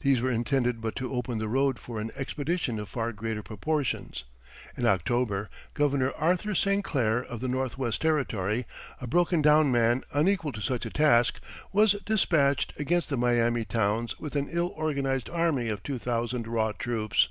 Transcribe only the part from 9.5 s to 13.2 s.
man unequal to such a task, was despatched against the